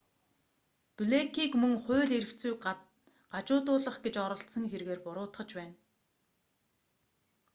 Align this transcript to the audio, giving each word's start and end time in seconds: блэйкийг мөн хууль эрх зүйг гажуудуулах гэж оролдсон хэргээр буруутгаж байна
блэйкийг 0.97 1.51
мөн 1.61 1.73
хууль 1.83 2.13
эрх 2.17 2.31
зүйг 2.41 2.59
гажуудуулах 3.33 3.97
гэж 4.03 4.15
оролдсон 4.25 4.63
хэргээр 4.71 4.99
буруутгаж 5.05 5.49
байна 5.59 5.75